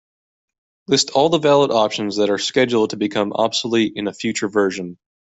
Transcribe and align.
List 0.87 1.11
all 1.11 1.29
the 1.29 1.37
valid 1.37 1.69
options 1.69 2.15
that 2.15 2.31
are 2.31 2.39
scheduled 2.39 2.89
to 2.89 2.97
become 2.97 3.33
obsolete 3.33 3.93
in 3.95 4.07
a 4.07 4.13
future 4.13 4.49
version. 4.49 4.97